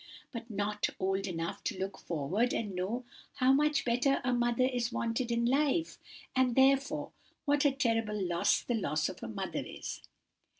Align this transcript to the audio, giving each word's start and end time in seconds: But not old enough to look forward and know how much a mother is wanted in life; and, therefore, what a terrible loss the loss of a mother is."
But 0.31 0.49
not 0.49 0.89
old 0.99 1.27
enough 1.27 1.63
to 1.65 1.77
look 1.77 1.95
forward 1.99 2.55
and 2.55 2.73
know 2.73 3.05
how 3.35 3.53
much 3.53 3.85
a 3.85 4.33
mother 4.33 4.63
is 4.65 4.91
wanted 4.91 5.31
in 5.31 5.45
life; 5.45 5.99
and, 6.35 6.55
therefore, 6.55 7.11
what 7.45 7.65
a 7.65 7.71
terrible 7.71 8.19
loss 8.19 8.63
the 8.63 8.73
loss 8.73 9.09
of 9.09 9.21
a 9.21 9.27
mother 9.27 9.63
is." 9.63 10.01